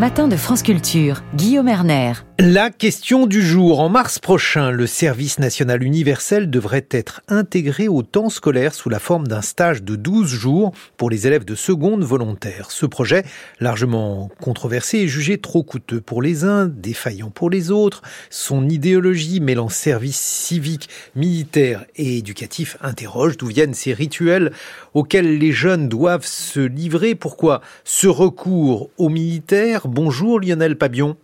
matin 0.00 0.28
de 0.28 0.36
France 0.36 0.62
Culture, 0.62 1.22
Guillaume 1.34 1.68
Erner. 1.68 2.14
La 2.38 2.70
question 2.70 3.26
du 3.26 3.42
jour. 3.42 3.80
En 3.80 3.90
mars 3.90 4.18
prochain, 4.18 4.70
le 4.70 4.86
service 4.86 5.38
national 5.38 5.82
universel 5.82 6.48
devrait 6.48 6.86
être 6.90 7.20
intégré 7.28 7.86
au 7.86 8.02
temps 8.02 8.30
scolaire 8.30 8.72
sous 8.72 8.88
la 8.88 8.98
forme 8.98 9.28
d'un 9.28 9.42
stage 9.42 9.82
de 9.82 9.94
12 9.94 10.26
jours 10.26 10.72
pour 10.96 11.10
les 11.10 11.26
élèves 11.26 11.44
de 11.44 11.54
seconde 11.54 12.02
volontaire. 12.02 12.70
Ce 12.70 12.86
projet, 12.86 13.24
largement 13.60 14.30
controversé, 14.40 15.00
est 15.00 15.06
jugé 15.06 15.36
trop 15.36 15.62
coûteux 15.62 16.00
pour 16.00 16.22
les 16.22 16.44
uns, 16.44 16.64
défaillant 16.64 17.28
pour 17.28 17.50
les 17.50 17.70
autres. 17.70 18.00
Son 18.30 18.70
idéologie 18.70 19.40
mêlant 19.40 19.68
service 19.68 20.18
civique, 20.18 20.88
militaire 21.14 21.84
et 21.96 22.16
éducatif 22.16 22.78
interroge 22.80 23.36
d'où 23.36 23.48
viennent 23.48 23.74
ces 23.74 23.92
rituels 23.92 24.52
auxquels 24.94 25.36
les 25.36 25.52
jeunes 25.52 25.90
doivent 25.90 26.24
se 26.24 26.60
livrer. 26.60 27.14
Pourquoi 27.14 27.60
ce 27.84 28.06
recours 28.06 28.88
aux 28.96 29.10
militaires 29.10 29.88
Bonjour 29.92 30.38
Lionel 30.38 30.78
Pabion. 30.78 31.16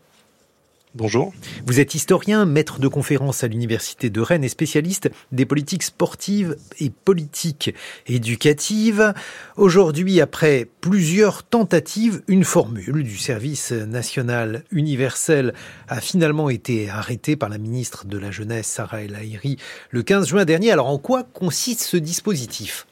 Bonjour. 0.97 1.33
Vous 1.67 1.79
êtes 1.79 1.95
historien, 1.95 2.47
maître 2.47 2.81
de 2.81 2.89
conférences 2.89 3.45
à 3.45 3.47
l'Université 3.47 4.11
de 4.11 4.21
Rennes 4.21 4.43
et 4.43 4.49
spécialiste 4.49 5.09
des 5.31 5.47
politiques 5.47 5.85
sportives 5.85 6.57
et 6.81 6.91
politiques 6.91 7.73
éducatives. 8.09 9.15
Aujourd'hui, 9.57 10.21
après 10.21 10.67
plusieurs 10.81 11.45
tentatives, 11.45 12.23
une 12.27 12.43
formule 12.43 13.05
du 13.05 13.19
service 13.19 13.71
national 13.71 14.65
universel 14.73 15.55
a 15.87 16.01
finalement 16.01 16.51
été 16.51 16.91
arrêtée 16.91 17.37
par 17.37 17.51
la 17.51 17.59
ministre 17.59 18.05
de 18.05 18.19
la 18.19 18.33
Jeunesse, 18.33 18.67
Sarah 18.67 19.03
El 19.03 19.15
Haïry, 19.15 19.59
le 19.91 20.03
15 20.03 20.27
juin 20.27 20.45
dernier. 20.45 20.73
Alors, 20.73 20.89
en 20.89 20.99
quoi 20.99 21.23
consiste 21.23 21.83
ce 21.83 21.99
dispositif? 21.99 22.89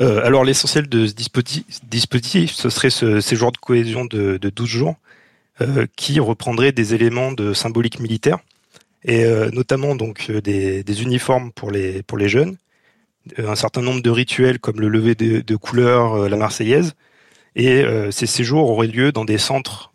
Euh, 0.00 0.24
alors 0.24 0.44
l'essentiel 0.44 0.88
de 0.88 1.06
ce 1.06 1.14
dispositif, 1.14 2.52
ce 2.52 2.70
serait 2.70 2.90
ce 2.90 3.20
séjour 3.20 3.50
de 3.52 3.56
cohésion 3.56 4.04
de, 4.04 4.36
de 4.36 4.50
12 4.50 4.68
jours 4.68 4.96
euh, 5.60 5.86
qui 5.96 6.20
reprendrait 6.20 6.72
des 6.72 6.94
éléments 6.94 7.32
de 7.32 7.52
symbolique 7.52 7.98
militaire 7.98 8.38
et 9.04 9.24
euh, 9.24 9.50
notamment 9.50 9.96
donc 9.96 10.30
des, 10.30 11.02
uniformes 11.02 11.50
pour 11.52 11.70
les 11.70 12.02
pour 12.04 12.16
les 12.18 12.28
jeunes, 12.28 12.56
un 13.38 13.56
certain 13.56 13.82
nombre 13.82 14.02
de 14.02 14.10
rituels 14.10 14.60
comme 14.60 14.80
le 14.80 14.88
lever 14.88 15.14
de, 15.14 15.40
de 15.40 15.56
couleurs, 15.56 16.28
la 16.28 16.36
Marseillaise, 16.36 16.94
et 17.56 17.84
ces 18.10 18.26
séjours 18.26 18.70
auraient 18.70 18.86
lieu 18.86 19.10
dans 19.10 19.24
des 19.24 19.38
centres 19.38 19.92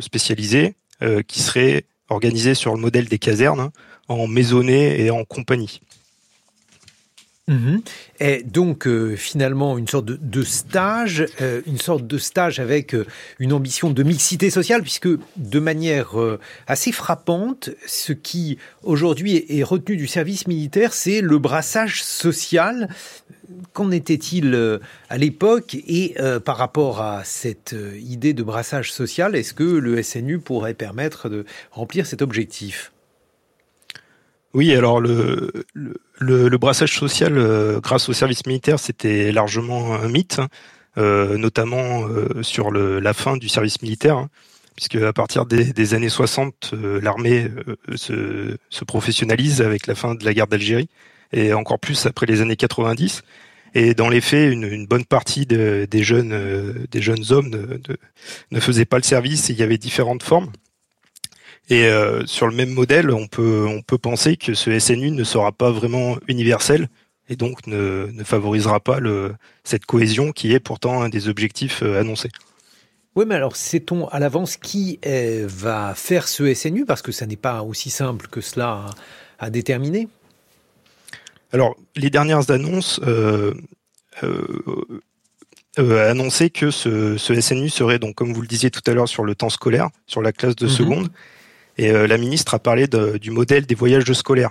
spécialisés 0.00 0.74
qui 1.26 1.40
seraient 1.40 1.84
organisés 2.08 2.54
sur 2.54 2.74
le 2.74 2.80
modèle 2.80 3.06
des 3.06 3.18
casernes, 3.18 3.60
hein, 3.60 3.72
en 4.08 4.26
maisonnée 4.26 5.00
et 5.00 5.10
en 5.10 5.24
compagnie. 5.24 5.80
Mhm. 7.48 7.80
Et 8.18 8.42
donc 8.42 8.88
euh, 8.88 9.14
finalement 9.14 9.78
une 9.78 9.86
sorte 9.86 10.06
de, 10.06 10.42
stage, 10.42 11.26
euh, 11.40 11.62
une 11.66 11.78
sorte 11.78 12.04
de 12.04 12.18
stage 12.18 12.58
avec 12.58 12.92
euh, 12.92 13.06
une 13.38 13.52
ambition 13.52 13.90
de 13.90 14.02
mixité 14.02 14.50
sociale, 14.50 14.82
puisque 14.82 15.08
de 15.36 15.60
manière 15.60 16.14
assez 16.66 16.90
frappante, 16.90 17.70
ce 17.86 18.12
qui 18.12 18.58
aujourd'hui 18.82 19.44
est, 19.48 19.62
retenu 19.62 19.96
du 19.96 20.08
service 20.08 20.48
militaire, 20.48 20.92
c'est 20.92 21.20
le 21.20 21.38
brassage 21.38 22.02
social. 22.02 22.88
Qu'en 23.72 23.92
était-il 23.92 24.80
à 25.08 25.18
l'époque 25.18 25.74
et 25.74 26.16
par 26.44 26.56
rapport 26.56 27.00
à 27.00 27.22
cette 27.24 27.76
idée 28.00 28.32
de 28.32 28.42
brassage 28.42 28.92
social, 28.92 29.36
est-ce 29.36 29.54
que 29.54 29.62
le 29.62 30.02
SNU 30.02 30.40
pourrait 30.40 30.74
permettre 30.74 31.28
de 31.28 31.44
remplir 31.70 32.06
cet 32.06 32.22
objectif? 32.22 32.92
Oui, 34.56 34.74
alors 34.74 35.00
le, 35.00 35.52
le, 35.74 36.56
brassage 36.56 36.96
social 36.96 37.36
euh, 37.36 37.78
grâce 37.78 38.08
au 38.08 38.14
service 38.14 38.46
militaire, 38.46 38.78
c'était 38.78 39.30
largement 39.30 39.94
un 39.96 40.08
mythe, 40.08 40.38
hein, 40.38 40.48
euh, 40.96 41.36
notamment 41.36 42.08
euh, 42.08 42.42
sur 42.42 42.72
la 42.72 43.12
fin 43.12 43.36
du 43.36 43.50
service 43.50 43.82
militaire, 43.82 44.16
hein, 44.16 44.30
puisque 44.74 44.96
à 44.96 45.12
partir 45.12 45.44
des, 45.44 45.92
années 45.92 46.08
60, 46.08 46.72
l'armée 47.02 47.48
se, 47.96 48.56
professionnalise 48.86 49.60
avec 49.60 49.86
la 49.86 49.94
fin 49.94 50.14
de 50.14 50.24
la 50.24 50.32
guerre 50.32 50.46
d'Algérie, 50.46 50.88
et 51.34 51.52
encore 51.52 51.78
plus 51.78 52.06
après 52.06 52.24
les 52.24 52.40
années 52.40 52.56
90. 52.56 53.24
Et 53.74 53.92
dans 53.92 54.08
les 54.08 54.22
faits, 54.22 54.50
une, 54.50 54.86
bonne 54.86 55.04
partie 55.04 55.44
des 55.44 56.02
jeunes 56.02 56.86
des 56.90 57.02
jeunes 57.02 57.24
hommes 57.28 57.50
ne, 57.50 57.96
ne 58.52 58.60
faisaient 58.60 58.86
pas 58.86 58.96
le 58.96 59.02
service. 59.02 59.50
Et 59.50 59.52
il 59.52 59.58
y 59.58 59.62
avait 59.62 59.76
différentes 59.76 60.22
formes. 60.22 60.50
Et 61.68 61.86
euh, 61.86 62.24
sur 62.26 62.46
le 62.46 62.54
même 62.54 62.70
modèle, 62.70 63.10
on 63.10 63.26
peut, 63.26 63.66
on 63.68 63.82
peut 63.82 63.98
penser 63.98 64.36
que 64.36 64.54
ce 64.54 64.78
SNU 64.78 65.10
ne 65.10 65.24
sera 65.24 65.50
pas 65.52 65.70
vraiment 65.70 66.16
universel 66.28 66.88
et 67.28 67.34
donc 67.34 67.66
ne, 67.66 68.08
ne 68.12 68.24
favorisera 68.24 68.78
pas 68.78 69.00
le, 69.00 69.34
cette 69.64 69.84
cohésion 69.84 70.30
qui 70.30 70.52
est 70.52 70.60
pourtant 70.60 71.02
un 71.02 71.08
des 71.08 71.28
objectifs 71.28 71.82
euh, 71.82 72.00
annoncés. 72.00 72.30
Oui, 73.16 73.24
mais 73.26 73.34
alors 73.34 73.56
sait-on 73.56 74.06
à 74.08 74.20
l'avance 74.20 74.56
qui 74.56 75.00
euh, 75.06 75.46
va 75.48 75.94
faire 75.96 76.28
ce 76.28 76.52
SNU 76.54 76.84
Parce 76.84 77.02
que 77.02 77.12
ça 77.12 77.26
n'est 77.26 77.36
pas 77.36 77.62
aussi 77.62 77.90
simple 77.90 78.28
que 78.28 78.40
cela 78.40 78.86
à, 79.38 79.50
déterminer. 79.50 80.08
Alors, 81.52 81.76
les 81.96 82.10
dernières 82.10 82.50
annonces 82.50 83.00
euh, 83.02 83.54
annonçaient 85.78 86.50
que 86.50 86.70
ce, 86.70 87.16
ce, 87.16 87.40
SNU 87.40 87.70
serait, 87.70 87.98
donc, 87.98 88.14
comme 88.14 88.32
vous 88.32 88.42
le 88.42 88.46
disiez 88.46 88.70
tout 88.70 88.82
à 88.86 88.92
l'heure, 88.92 89.08
sur 89.08 89.24
le 89.24 89.34
temps 89.34 89.48
scolaire, 89.48 89.88
sur 90.06 90.22
la 90.22 90.32
classe 90.32 90.56
de 90.56 90.66
mhm. 90.66 90.72
seconde, 90.72 91.08
et 91.78 91.90
euh, 91.90 92.06
la 92.06 92.18
ministre 92.18 92.54
a 92.54 92.58
parlé 92.58 92.86
du 92.86 93.30
modèle 93.30 93.66
des 93.66 93.74
voyages 93.74 94.10
scolaires. 94.12 94.50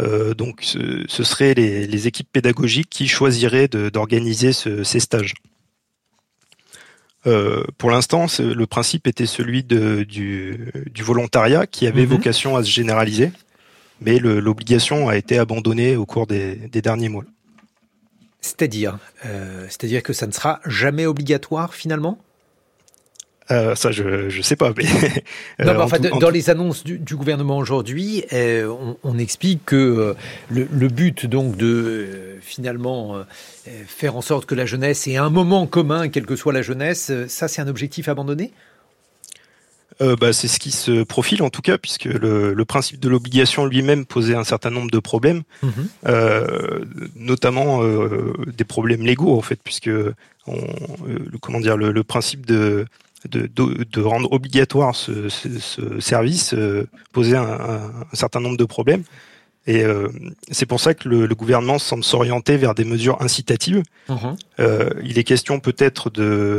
Euh, 0.00 0.34
donc 0.34 0.60
ce, 0.62 1.04
ce 1.08 1.24
seraient 1.24 1.54
les, 1.54 2.06
équipes 2.06 2.30
pédagogiques 2.30 2.88
qui 2.88 3.08
choisiraient 3.08 3.68
d'organiser 3.68 4.52
ces 4.52 5.00
stages. 5.00 5.34
Euh, 7.26 7.64
pour 7.78 7.90
l'instant, 7.90 8.26
le 8.38 8.66
principe 8.66 9.08
était 9.08 9.26
celui 9.26 9.64
de, 9.64 10.04
du, 10.04 10.72
volontariat 11.00 11.66
qui 11.66 11.86
avait 11.86 12.02
mhm. 12.02 12.10
vocation 12.10 12.56
à 12.56 12.62
se 12.62 12.70
généraliser, 12.70 13.32
mais 14.00 14.20
l'obligation 14.20 15.08
a 15.08 15.16
été 15.16 15.38
abandonnée 15.38 15.96
au 15.96 16.06
cours 16.06 16.28
des, 16.28 16.54
derniers 16.68 17.08
mois. 17.08 17.24
C'est-à-dire, 18.40 18.98
c'est-à-dire 19.68 20.04
que 20.04 20.12
ça 20.12 20.28
ne 20.28 20.32
sera 20.32 20.60
jamais 20.64 21.06
obligatoire 21.06 21.74
finalement? 21.74 22.18
Euh, 23.50 23.74
ça, 23.74 23.90
je 23.90 24.28
je 24.28 24.42
sais 24.42 24.56
pas. 24.56 24.72
Mais, 24.76 24.84
non, 25.64 25.74
mais 25.74 25.76
enfin, 25.76 25.98
dans 25.98 26.30
les 26.30 26.50
annonces 26.50 26.84
du, 26.84 26.98
du 26.98 27.16
gouvernement 27.16 27.58
aujourd'hui, 27.58 28.24
euh, 28.32 28.68
on, 28.68 28.96
on, 29.02 29.18
explique 29.18 29.64
que 29.64 29.76
euh, 29.76 30.14
le, 30.50 30.68
le, 30.70 30.88
but 30.88 31.26
donc 31.26 31.56
de 31.56 32.36
finalement 32.40 33.16
faire 33.86 34.16
en 34.16 34.22
sorte 34.22 34.46
que 34.46 34.54
la 34.54 34.66
jeunesse 34.66 35.06
ait 35.06 35.16
un 35.16 35.30
moment 35.30 35.66
commun, 35.66 36.08
quelle 36.08 36.26
que 36.26 36.36
soit 36.36 36.52
la 36.52 36.62
jeunesse, 36.62 37.10
ça 37.28 37.48
c'est 37.48 37.60
un 37.60 37.68
objectif 37.68 38.08
abandonné? 38.08 38.52
Euh, 40.00 40.14
bah, 40.14 40.32
c'est 40.32 40.46
ce 40.46 40.60
qui 40.60 40.70
se 40.70 41.02
profile 41.02 41.42
en 41.42 41.50
tout 41.50 41.62
cas, 41.62 41.76
puisque 41.76 42.04
le, 42.04 42.54
le 42.54 42.64
principe 42.64 43.00
de 43.00 43.08
l'obligation 43.08 43.66
lui-même 43.66 44.06
posait 44.06 44.36
un 44.36 44.44
certain 44.44 44.70
nombre 44.70 44.90
de 44.90 44.98
problèmes, 45.00 45.42
mhm. 45.62 45.72
euh, 46.06 46.84
notamment 47.16 47.82
euh, 47.82 48.32
des 48.56 48.64
problèmes 48.64 49.04
légaux 49.04 49.36
en 49.36 49.42
fait, 49.42 49.58
puisque 49.62 49.90
on, 50.46 50.56
comment 51.40 51.58
dire, 51.58 51.76
le, 51.76 51.90
le 51.90 52.04
principe 52.04 52.46
de 52.46 52.86
de, 53.28 53.48
de, 53.48 54.00
rendre 54.00 54.30
obligatoire 54.32 54.94
ce, 54.94 55.28
ce, 55.28 56.00
service 56.00 56.54
euh, 56.54 56.86
posait 57.12 57.36
un, 57.36 57.42
un, 57.42 58.14
certain 58.14 58.40
nombre 58.40 58.56
de 58.56 58.64
problèmes. 58.64 59.02
Et 59.68 59.82
euh, 59.82 60.08
c'est 60.50 60.64
pour 60.64 60.80
ça 60.80 60.94
que 60.94 61.08
le, 61.08 61.26
le 61.26 61.34
gouvernement 61.34 61.78
semble 61.78 62.02
s'orienter 62.02 62.56
vers 62.56 62.74
des 62.74 62.84
mesures 62.84 63.20
incitatives. 63.20 63.82
Mhm. 64.08 64.36
Euh, 64.60 64.90
il 65.04 65.18
est 65.18 65.24
question 65.24 65.60
peut-être 65.60 66.10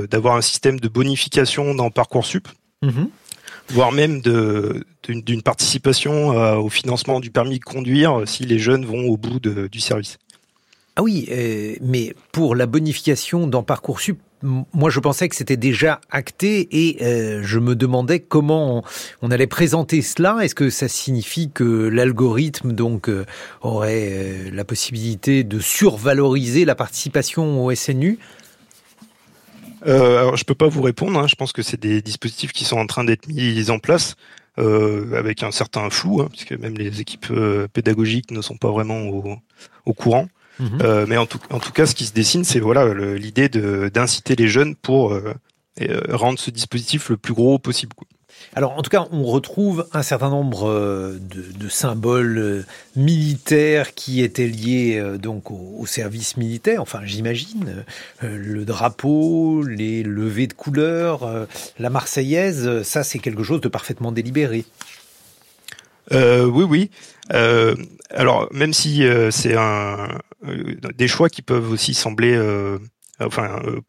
d'avoir 0.06 0.36
un 0.36 0.42
système 0.42 0.80
de 0.80 0.88
bonification 0.88 1.74
dans 1.74 1.90
Parcoursup, 1.90 2.47
mmh. 2.84 3.06
voire 3.70 3.91
même 3.91 4.22
d'une 4.22 5.41
participation 5.41 6.34
euh, 6.34 6.58
au 6.58 6.70
financement 6.70 7.20
du 7.20 7.31
permis 7.31 7.58
de 7.58 7.64
conduire 7.64 8.22
si 8.28 8.46
les 8.46 8.59
jeunes 8.59 8.86
vont 8.86 9.08
au 9.08 9.18
bout 9.18 9.40
de, 9.40 9.68
du 9.68 9.80
service. 9.80 10.20
Ah 10.96 11.04
oui, 11.04 11.28
euh, 11.32 11.76
mais 11.82 12.14
pour 12.32 12.56
la 12.56 12.66
bonification 12.66 13.48
dans 13.48 13.64
Parcoursup, 13.64 14.20
moi 14.42 14.90
je 14.90 15.00
pensais 15.00 15.30
que 15.30 15.36
c'était 15.36 15.58
déjà 15.58 16.00
acté 16.10 16.68
et 16.72 17.04
euh, 17.04 17.42
je 17.44 17.59
me 17.59 17.76
demandais 17.76 18.20
comment 18.20 18.84
on, 19.22 19.32
allait 19.32 19.47
présenter 19.47 20.02
cela. 20.02 20.38
Est-ce 20.41 20.56
que 20.56 20.70
ça 20.70 20.88
signifie 20.88 21.52
que 21.52 21.64
l'algorithme 21.64 22.74
donc 22.74 23.09
euh, 23.09 23.26
aurait 23.62 24.52
la 24.52 24.66
possibilité 24.66 25.44
de 25.44 25.59
survaloriser 25.59 26.66
la 26.66 26.76
participation 26.76 27.66
au 27.66 27.74
SNU 27.74 28.20
alors, 29.85 30.35
je 30.35 30.44
peux 30.44 30.56
pas 30.56 30.68
vous 30.68 30.82
répondre. 30.82 31.18
Hein. 31.18 31.28
Je 31.28 31.35
pense 31.35 31.53
que 31.53 31.62
c'est 31.62 31.80
des 31.80 32.02
dispositifs 32.02 32.52
qui 32.52 32.66
sont 32.66 32.78
en 32.78 32.85
train 32.85 33.06
d'être 33.06 33.30
mis 33.30 33.70
en 33.70 33.80
place 33.80 34.18
avec 34.58 35.42
un 35.42 35.52
certain 35.52 35.90
flou, 35.90 36.20
hein, 36.20 36.28
puisque 36.30 36.52
même 36.52 36.78
les 36.78 37.00
équipes 37.00 37.32
pédagogiques 37.72 38.30
ne 38.32 38.42
sont 38.42 38.58
pas 38.58 38.72
vraiment 38.72 39.00
au 39.85 39.94
courant. 39.94 40.28
Mhm. 40.59 40.79
Euh, 40.82 41.06
mais 41.08 41.17
en 41.17 41.26
tout, 41.26 41.40
en 41.50 41.59
tout 41.59 41.72
cas, 41.72 41.85
ce 41.85 41.96
qui 41.96 42.06
se 42.06 42.14
dessine, 42.14 42.44
c'est 42.44 42.59
voilà 42.59 42.94
l'idée 43.16 43.50
d'inciter 43.50 44.35
les 44.35 44.47
jeunes 44.47 44.76
pour 44.76 45.14
euh, 45.14 45.34
euh, 45.82 46.02
rendre 46.09 46.40
ce 46.40 46.52
dispositif 46.52 47.09
le 47.09 47.17
plus 47.17 47.34
gros 47.34 47.58
possible. 47.59 47.96
Alors, 48.56 48.78
en 48.78 48.82
tout 48.82 48.90
cas, 48.90 49.06
on 49.11 49.23
retrouve 49.23 49.88
un 49.94 50.02
certain 50.02 50.29
nombre 50.29 51.17
de, 51.20 51.70
symboles 51.70 52.66
militaires 52.96 53.94
qui 53.94 54.22
étaient 54.22 54.47
liés 54.47 54.97
euh, 54.97 55.17
donc 55.17 55.52
au, 55.52 55.85
service 55.85 56.38
militaire. 56.38 56.82
Enfin, 56.82 57.02
j'imagine 57.03 57.84
le 58.22 58.66
drapeau, 58.66 59.61
les 59.64 60.03
levées 60.03 60.47
de 60.47 60.53
couleurs, 60.53 61.47
la 61.79 61.90
Marseillaise. 61.90 62.84
Ça, 62.84 63.03
c'est 63.03 63.20
quelque 63.20 63.44
chose 63.44 63.61
de 63.61 63.67
parfaitement 63.67 64.11
délibéré. 64.11 64.66
Oui, 66.11 66.64
oui. 66.64 66.90
alors, 67.29 68.47
même 68.52 68.73
si 68.73 69.03
c'est 69.32 69.56
un 69.56 70.20
des 70.97 71.08
choix 71.08 71.29
qui 71.29 71.41
peuvent 71.41 71.72
aussi 71.72 71.94
sembler 71.94 72.35
enfin, 73.20 73.61
euh, 73.66 73.82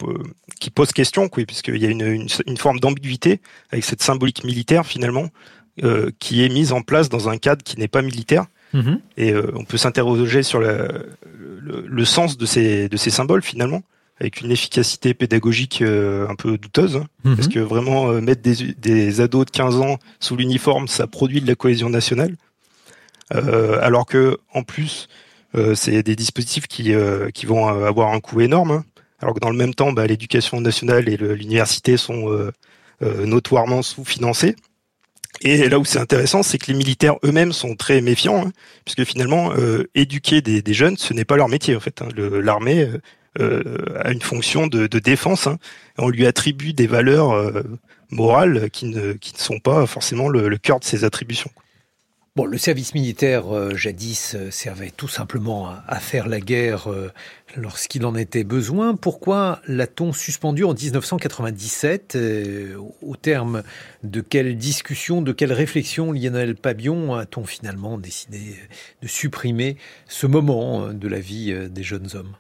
qui 0.61 0.71
pose 0.71 0.93
question, 0.93 1.29
quoi, 1.29 1.45
puisqu'il 1.45 1.79
y 1.79 1.87
a 1.87 1.91
une, 1.91 2.27
une, 2.47 2.57
forme 2.57 2.81
d'ambiguïté 2.81 3.41
avec 3.71 3.85
cette 3.85 4.03
symbolique 4.03 4.45
militaire 4.45 4.87
finalement 4.87 5.29
euh, 5.83 6.11
qui 6.19 6.45
est 6.45 6.49
mise 6.49 6.73
en 6.73 6.83
place 6.83 7.09
dans 7.09 7.29
un 7.29 7.39
cadre 7.39 7.63
qui 7.63 7.79
n'est 7.79 7.89
pas 7.89 8.03
militaire. 8.03 8.47
Mm-hmm. 8.75 9.01
Et 9.17 9.33
euh, 9.33 9.53
on 9.55 9.65
peut 9.65 9.77
s'interroger 9.77 10.43
sur 10.43 10.61
le, 10.61 11.11
le, 11.63 12.05
sens 12.05 12.37
de 12.37 12.47
ces, 12.47 12.89
de 12.89 12.97
ces 12.97 13.11
symboles 13.11 13.43
finalement, 13.43 13.83
avec 14.21 14.43
une 14.43 14.51
efficacité 14.51 15.15
pédagogique 15.15 15.83
un 15.83 16.35
peu 16.37 16.59
douteuse, 16.59 16.97
hein, 16.97 17.07
mm-hmm. 17.25 17.37
parce 17.37 17.49
que 17.49 17.59
vraiment 17.59 18.13
mettre 18.21 18.43
des, 18.43 18.75
des, 18.75 19.21
ados 19.21 19.47
de 19.47 19.51
15 19.51 19.77
ans 19.77 19.99
sous 20.21 20.37
l'uniforme, 20.37 20.89
ça 20.89 21.07
produit 21.07 21.41
de 21.41 21.47
la 21.47 21.55
cohésion 21.55 21.89
nationale, 21.89 22.37
alors 23.31 24.07
que 24.07 24.39
en 24.53 24.63
plus, 24.63 25.09
c'est 25.75 26.03
des 26.03 26.17
dispositifs 26.17 26.67
qui, 26.67 26.93
qui 27.35 27.47
vont 27.47 27.69
avoir 27.69 28.13
un 28.13 28.21
coût 28.21 28.41
énorme. 28.41 28.71
Hein 28.71 28.85
alors 29.21 29.35
que 29.35 29.41
dans 29.41 29.51
le 29.51 29.57
même 29.57 29.75
temps, 29.75 29.93
bah, 29.93 30.07
l'éducation 30.07 30.61
nationale 30.61 31.09
et 31.09 31.17
l'université 31.17 31.97
sont 31.97 32.31
euh, 32.31 32.51
euh, 33.03 33.27
notoirement 33.27 33.83
sous-financés. 33.83 34.57
Et 35.43 35.69
là 35.69 35.79
où 35.79 35.85
c'est 35.85 35.99
intéressant, 35.99 36.43
c'est 36.43 36.59
que 36.59 36.67
les 36.67 36.77
militaires 36.77 37.15
eux-mêmes 37.25 37.53
sont 37.53 37.75
très 37.75 38.01
méfiants, 38.01 38.47
hein, 38.47 38.53
puisque 38.85 39.05
finalement, 39.05 39.53
euh, 39.57 39.89
éduquer 39.95 40.43
des, 40.43 40.75
jeunes, 40.75 40.97
ce 40.97 41.15
n'est 41.15 41.25
pas 41.25 41.37
leur 41.37 41.49
métier 41.49 41.77
en 41.77 41.81
fait. 41.81 42.03
Hein. 42.03 42.09
L'armée 42.17 42.89
a 43.39 44.11
une 44.11 44.23
fonction 44.23 44.67
de, 44.67 44.87
défense. 44.87 45.47
Hein. 45.47 45.59
on 45.99 46.09
lui 46.09 46.27
attribue 46.27 46.73
des 46.73 46.87
valeurs 46.87 47.53
morales 48.11 48.71
qui 48.71 48.87
ne, 48.87 49.15
sont 49.37 49.61
pas 49.61 49.87
forcément 49.87 50.29
le, 50.29 50.57
cœur 50.59 50.81
de 50.81 50.85
ses 50.85 51.05
attributions. 51.05 51.51
Bon, 52.37 52.45
le 52.45 52.59
service 52.59 52.95
militaire, 52.95 53.53
euh, 53.53 53.75
jadis, 53.75 54.37
euh, 54.37 54.53
servait 54.53 54.93
tout 54.93 55.09
simplement 55.09 55.69
à, 55.89 55.99
faire 55.99 56.29
la 56.29 56.41
guerre 56.41 56.89
euh, 56.89 57.11
lorsqu'il 57.57 58.07
en 58.07 58.15
était 58.15 58.45
besoin. 58.45 58.95
Pourquoi 58.95 59.61
l'a-t-on 59.67 60.13
suspendu 60.13 60.63
en 60.63 60.73
1997 60.73 62.17
Au 63.03 63.17
terme 63.17 63.65
de 64.05 64.21
quelle 64.21 64.57
discussion, 64.57 65.23
de 65.23 65.33
quelle 65.33 65.53
réflexion, 65.53 66.13
Lionel 66.13 66.55
Pabion, 66.55 67.17
a-t-on 67.17 67.45
finalement 67.45 67.99
décidé 67.99 68.55
de 69.03 69.09
supprimer 69.09 69.77
ce 70.07 70.29
moment 70.29 70.93
de 70.93 71.09
la 71.09 71.19
vie 71.19 71.53
des 71.69 71.83
jeunes 71.83 72.11
hommes? 72.15 72.37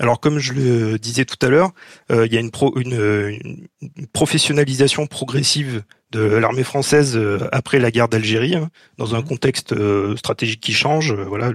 Alors 0.00 0.18
comme 0.18 0.38
je 0.38 0.52
le 0.52 0.98
disais 0.98 1.24
tout 1.24 1.36
à 1.46 1.48
l'heure, 1.48 1.70
il 2.10 2.32
y 2.32 2.36
a 2.36 2.40
une, 2.40 2.50
une, 2.76 3.68
professionnalisation 4.12 5.06
progressive 5.06 5.84
de 6.14 6.20
l'armée 6.20 6.62
française 6.62 7.16
euh, 7.16 7.48
après 7.52 7.78
la 7.78 7.90
guerre 7.90 8.08
d'Algérie, 8.08 8.54
hein, 8.54 8.70
dans 8.98 9.14
un 9.14 9.18
mhm. 9.18 9.24
contexte 9.24 9.72
euh, 9.72 10.16
stratégique 10.16 10.60
qui 10.60 10.72
change, 10.72 11.12
euh, 11.12 11.24
voilà, 11.24 11.52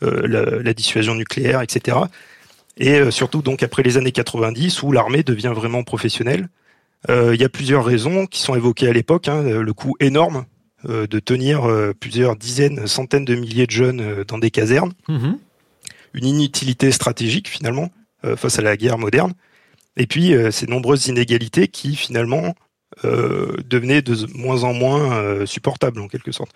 la, 0.00 0.74
dissuasion 0.74 1.14
nucléaire, 1.14 1.62
etc. 1.62 1.98
Et 2.78 3.10
surtout 3.10 3.42
donc 3.42 3.62
après 3.62 3.82
les 3.82 3.98
années 3.98 4.10
90 4.10 4.82
où 4.82 4.90
l'armée 4.90 5.22
devient 5.22 5.52
vraiment 5.54 5.82
professionnelle. 5.82 6.48
Il 7.08 7.36
y 7.38 7.44
a 7.44 7.48
plusieurs 7.48 7.84
raisons 7.84 8.26
qui 8.26 8.40
sont 8.40 8.54
évoquées 8.54 8.88
à 8.88 8.92
l'époque. 8.92 9.28
Hein, 9.28 9.42
le 9.42 9.72
coût 9.74 9.94
énorme 10.00 10.46
de 10.88 11.18
tenir 11.18 11.68
plusieurs 12.00 12.34
dizaines, 12.34 12.86
centaines 12.86 13.26
de 13.26 13.34
milliers 13.34 13.66
de 13.66 13.70
jeunes 13.70 14.24
dans 14.26 14.38
des 14.38 14.50
casernes, 14.50 14.92
mhm. 15.08 15.38
Une 16.14 16.26
inutilité 16.26 16.90
stratégique 16.92 17.48
finalement 17.48 17.90
face 18.36 18.58
à 18.58 18.62
la 18.62 18.76
guerre 18.76 18.98
moderne, 18.98 19.32
et 19.96 20.06
puis 20.06 20.32
ces 20.52 20.66
nombreuses 20.66 21.08
inégalités 21.08 21.66
qui 21.66 21.96
finalement 21.96 22.54
euh, 23.04 23.56
devenait 23.66 24.02
de 24.02 24.14
moins 24.36 24.64
en 24.64 24.74
moins 24.74 25.16
euh, 25.16 25.46
supportable 25.46 26.00
en 26.00 26.08
quelque 26.08 26.30
sorte. 26.30 26.52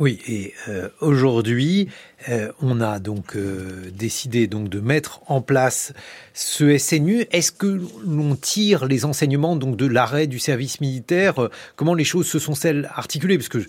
Oui, 0.00 0.20
et 0.28 0.54
euh, 0.68 0.88
aujourd'hui, 1.00 1.88
on 2.60 2.80
a 2.80 2.98
donc 2.98 3.36
décidé 3.92 4.46
donc 4.46 4.68
de 4.68 4.80
mettre 4.80 5.20
en 5.26 5.40
place 5.40 5.92
ce 6.34 6.76
SNU. 6.78 7.26
Est-ce 7.32 7.52
que 7.52 7.80
l'on 8.04 8.36
tire 8.36 8.86
les 8.86 9.04
enseignements 9.04 9.56
donc 9.56 9.76
de 9.76 9.86
l'arrêt 9.86 10.26
du 10.26 10.38
service 10.38 10.80
militaire? 10.80 11.48
Comment 11.74 11.94
les 11.94 12.04
choses 12.04 12.26
se 12.26 12.38
sont-elles 12.38 12.90
articulées? 12.94 13.38
Parce 13.38 13.48
que 13.48 13.60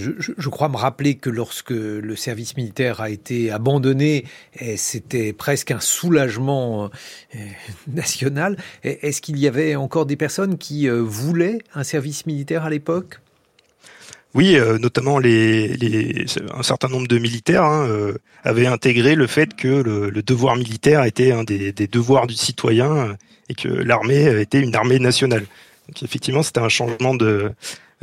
je, 0.00 0.48
crois 0.48 0.68
me 0.68 0.76
rappeler 0.76 1.16
que 1.16 1.30
lorsque 1.30 1.70
le 1.70 2.16
service 2.16 2.56
militaire 2.56 3.00
a 3.00 3.10
été 3.10 3.50
abandonné, 3.50 4.24
eh, 4.58 4.76
c'était 4.76 5.32
presque 5.32 5.70
un 5.70 5.80
soulagement 5.80 6.90
eh, 7.34 7.38
national. 7.88 8.56
Eh, 8.84 9.06
est-ce 9.06 9.20
qu'il 9.20 9.38
y 9.38 9.46
avait 9.46 9.76
encore 9.76 10.06
des 10.06 10.16
personnes 10.16 10.58
qui 10.58 10.88
euh, 10.88 11.00
voulaient 11.02 11.58
un 11.74 11.84
service 11.84 12.26
militaire 12.26 12.64
à 12.64 12.70
l'époque? 12.70 13.20
Oui, 14.34 14.56
euh, 14.56 14.78
notamment 14.78 15.18
les, 15.18 16.24
un 16.54 16.62
certain 16.62 16.88
nombre 16.88 17.08
de 17.08 17.18
militaires 17.18 17.64
hein, 17.64 17.86
euh, 17.88 18.14
avaient 18.44 18.66
intégré 18.66 19.16
le 19.16 19.26
fait 19.26 19.54
que 19.54 19.68
le, 19.68 20.22
devoir 20.22 20.56
militaire 20.56 21.04
était 21.04 21.32
un 21.32 21.42
des, 21.42 21.72
devoirs 21.72 22.26
du 22.26 22.34
citoyen 22.34 23.16
et 23.48 23.54
que 23.54 23.68
l'armée 23.68 24.40
était 24.40 24.60
une 24.60 24.74
armée 24.76 25.00
nationale. 25.00 25.46
Donc 25.88 26.02
effectivement, 26.04 26.44
c'était 26.44 26.60
un 26.60 26.68
changement 26.68 27.14
de, 27.14 27.50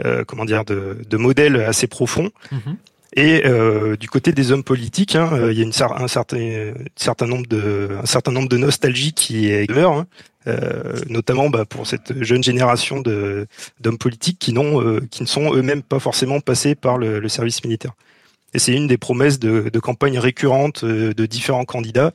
euh, 0.05 0.25
comment 0.25 0.43
dire, 0.43 0.65
de, 0.65 1.17
modèles 1.17 1.61
assez 1.61 1.87
profonds. 1.87 2.29
Mhm. 2.51 2.77
Et 3.15 3.45
euh, 3.45 3.95
du 3.95 4.09
côté 4.09 4.31
des 4.31 4.51
hommes 4.51 4.63
politiques, 4.63 5.15
hein, 5.15 5.29
euh, 5.33 5.53
il 5.53 5.59
y 5.59 5.63
a 5.63 5.65
un, 5.65 6.07
certain, 6.07 6.37
nombre 7.25 7.47
de, 7.47 7.95
un 8.03 8.45
de 8.45 8.57
nostalgie 8.57 9.13
qui 9.13 9.49
est 9.49 9.65
hein, 9.71 10.05
euh, 10.47 10.99
notamment 11.07 11.49
bah, 11.49 11.65
pour 11.65 11.87
cette 11.87 12.21
jeune 12.21 12.43
génération 12.43 13.01
d'hommes 13.01 13.97
politiques 13.97 14.39
qui 14.39 14.53
euh, 14.57 14.99
qui 15.09 15.23
ne 15.23 15.27
sont 15.27 15.53
eux-mêmes 15.53 15.83
pas 15.83 15.99
forcément 15.99 16.41
passés 16.41 16.75
par 16.75 16.97
le, 16.97 17.27
service 17.29 17.63
militaire. 17.63 17.93
Et 18.53 18.59
c'est 18.59 18.73
une 18.73 18.87
des 18.87 18.97
promesses 18.97 19.39
de, 19.39 19.79
campagne 19.79 20.19
récurrentes 20.19 20.83
de 20.83 21.25
différents 21.25 21.65
candidats 21.65 22.13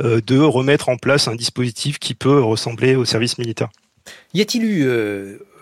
de 0.00 0.38
remettre 0.38 0.90
en 0.90 0.96
place 0.96 1.26
un 1.26 1.34
dispositif 1.34 1.98
qui 1.98 2.14
peut 2.14 2.40
ressembler 2.40 2.96
au 2.96 3.04
service 3.04 3.38
militaire. 3.38 3.70
Y 4.34 4.42
a-t-il 4.42 4.64
eu 4.64 4.86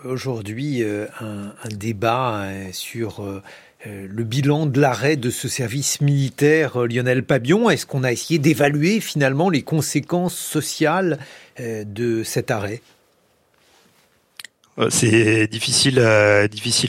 aujourd'hui 0.05 0.83
euh, 0.83 1.07
un, 1.19 1.69
débat 1.69 2.43
euh, 2.43 2.69
sur 2.71 3.23
euh, 3.23 3.41
le 3.85 4.23
bilan 4.23 4.65
de 4.65 4.81
l'arrêt 4.81 5.15
de 5.15 5.29
ce 5.29 5.47
service 5.47 6.01
militaire, 6.01 6.85
Lionel 6.85 7.23
Pabion. 7.23 7.69
Est-ce 7.69 7.85
qu'on 7.85 8.03
a 8.03 8.11
essayé 8.11 8.39
d'évaluer 8.39 8.99
finalement 8.99 9.49
les 9.49 9.61
conséquences 9.61 10.37
sociales 10.37 11.19
de 11.59 12.23
cet 12.23 12.51
arrêt? 12.51 12.81
C'est 14.89 15.47
difficile 15.47 15.99
à, 15.99 16.47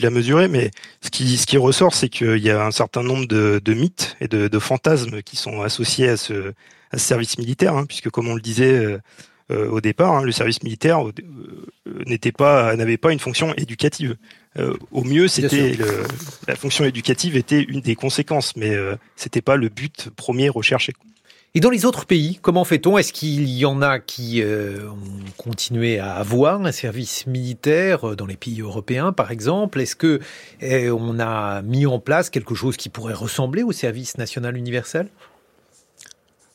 mesurer, 0.09 0.49
mais 0.49 0.71
ce 1.01 1.09
qui, 1.09 1.57
ressort, 1.57 1.93
c'est 1.93 2.09
qu'il 2.09 2.37
y 2.37 2.49
a 2.49 2.65
un 2.65 2.71
certain 2.71 3.01
nombre 3.01 3.25
de, 3.27 3.73
mythes 3.73 4.17
et 4.19 4.27
de, 4.27 4.59
fantasmes 4.59 5.21
qui 5.21 5.37
sont 5.37 5.61
associés 5.61 6.09
à 6.09 6.17
ce, 6.17 6.53
service 6.95 7.37
militaire, 7.37 7.75
hein, 7.75 7.85
puisque 7.85 8.09
comme 8.09 8.27
on 8.27 8.35
le 8.35 8.41
disait, 8.41 8.99
euh, 9.51 9.69
au 9.69 9.79
départ, 9.79 10.15
hein, 10.15 10.23
le 10.23 10.31
service 10.33 10.63
militaire 10.63 11.05
euh, 11.07 12.75
n'avait 12.75 12.97
pas 12.97 13.11
une 13.13 13.19
fonction 13.19 13.53
éducative. 13.55 14.17
Euh, 14.57 14.75
au 14.91 15.03
mieux, 15.03 15.27
c'était 15.27 15.77
la 16.47 16.55
fonction 16.55 16.85
éducative 16.85 17.35
était 17.35 17.61
une 17.61 17.81
des 17.81 17.95
conséquences, 17.95 18.55
mais 18.55 18.75
c'était 19.15 19.41
pas 19.41 19.55
le 19.55 19.69
but 19.69 20.09
premier 20.15 20.49
recherché. 20.49 20.93
Et 21.53 21.59
dans 21.59 21.69
les 21.69 21.85
autres 21.85 22.05
pays, 22.05 22.39
comment 22.41 22.65
fait-on? 22.65 22.97
Est-ce 22.97 23.13
qu'il 23.13 23.49
y 23.49 23.65
en 23.65 23.81
a 23.81 23.99
qui 23.99 24.43
ont 24.43 24.97
continué 25.37 25.99
à 25.99 26.15
avoir 26.15 26.61
un 26.61 26.71
service 26.71 27.27
militaire 27.27 28.15
dans 28.15 28.25
les 28.25 28.37
pays 28.37 28.61
européens, 28.61 29.11
par 29.11 29.31
exemple? 29.31 29.79
Est-ce 29.79 29.95
que 29.95 30.19
on 30.61 31.19
a 31.19 31.61
mis 31.61 31.85
en 31.85 31.99
place 31.99 32.29
quelque 32.29 32.55
chose 32.55 32.77
qui 32.77 32.89
pourrait 32.89 33.13
ressembler 33.13 33.63
au 33.63 33.71
service 33.71 34.17
national 34.17 34.57
universel? 34.57 35.09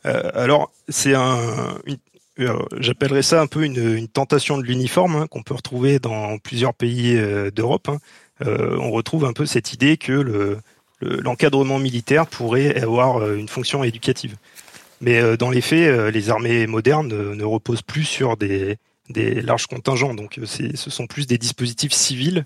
Alors, 0.04 0.72
c'est 0.88 1.14
un, 1.14 1.78
une, 1.86 1.94
euh, 1.94 2.11
j'appellerais 2.36 3.22
ça 3.22 3.40
un 3.40 3.46
peu 3.46 3.64
une, 3.64 4.08
tentation 4.08 4.58
de 4.58 4.64
l'uniforme 4.64 5.16
hein, 5.16 5.26
qu'on 5.28 5.42
peut 5.42 5.54
retrouver 5.54 5.98
dans 5.98 6.38
plusieurs 6.38 6.74
pays 6.74 7.16
euh, 7.16 7.50
d'Europe. 7.50 7.88
Hein. 7.88 7.98
Euh, 8.46 8.76
on 8.80 8.90
retrouve 8.90 9.24
un 9.24 9.32
peu 9.32 9.46
cette 9.46 9.72
idée 9.72 9.96
que 9.96 10.58
l'encadrement 11.00 11.78
militaire 11.78 12.26
pourrait 12.26 12.80
avoir 12.80 13.34
une 13.34 13.48
fonction 13.48 13.82
éducative. 13.84 14.36
Mais 15.00 15.36
dans 15.36 15.50
les 15.50 15.60
faits, 15.60 16.12
les 16.14 16.30
armées 16.30 16.66
modernes 16.68 17.34
ne 17.34 17.44
reposent 17.44 17.82
plus 17.82 18.04
sur 18.04 18.36
des, 18.36 18.78
larges 19.14 19.66
contingents. 19.66 20.14
Donc 20.14 20.38
ce 20.44 20.90
sont 20.90 21.06
plus 21.06 21.26
des 21.26 21.38
dispositifs 21.38 21.92
civils 21.92 22.44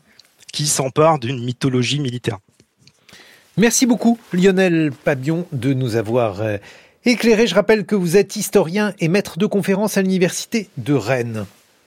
qui 0.53 0.67
s'emparent 0.67 1.19
d'une 1.19 1.43
mythologie 1.45 2.01
militaire. 2.01 2.39
Merci 3.59 3.87
beaucoup 3.87 4.19
Lionel 4.33 4.91
Pabion 5.05 5.47
de 5.53 5.73
nous 5.73 5.97
avoir 5.97 6.43
Éclairé, 7.09 7.47
je 7.47 7.55
rappelle 7.55 7.87
que 7.87 7.95
vous 7.95 8.17
êtes 8.17 8.35
historien 8.35 8.93
et 8.99 9.07
maître 9.07 9.39
de 9.39 9.47
conférence 9.47 9.97
à 9.97 10.03
l'université 10.03 10.69
de 10.77 10.93
Rennes. 10.93 11.47